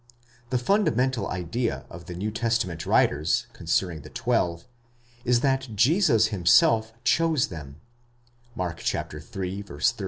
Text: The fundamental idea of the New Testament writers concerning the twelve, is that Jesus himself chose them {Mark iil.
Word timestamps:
The 0.49 0.57
fundamental 0.57 1.27
idea 1.27 1.85
of 1.87 2.05
the 2.07 2.15
New 2.15 2.31
Testament 2.31 2.87
writers 2.87 3.45
concerning 3.53 4.01
the 4.01 4.09
twelve, 4.09 4.67
is 5.25 5.41
that 5.41 5.75
Jesus 5.75 6.29
himself 6.33 6.91
chose 7.03 7.49
them 7.49 7.79
{Mark 8.55 8.79
iil. 8.79 9.93